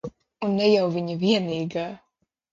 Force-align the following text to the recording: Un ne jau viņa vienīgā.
Un 0.47 0.55
ne 0.61 0.69
jau 0.71 0.87
viņa 0.95 1.19
vienīgā. 1.25 1.87